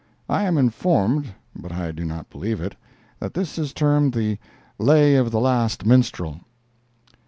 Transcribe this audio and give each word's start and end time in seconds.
I 0.27 0.45
am 0.45 0.57
informed 0.57 1.27
(but 1.55 1.71
I 1.71 1.91
do 1.91 2.03
not 2.05 2.27
believe 2.31 2.59
it), 2.59 2.73
that 3.19 3.35
this 3.35 3.59
is 3.59 3.71
termed 3.71 4.15
the 4.15 4.39
"Lay 4.79 5.13
of 5.15 5.29
the 5.29 5.39
Last 5.39 5.85
Minstrel." 5.85 6.39